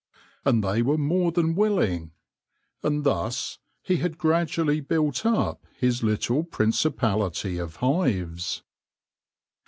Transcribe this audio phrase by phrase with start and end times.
[0.45, 2.09] And they were more than will ing.
[2.81, 8.63] And thus he had gradually built up his little principality of hives.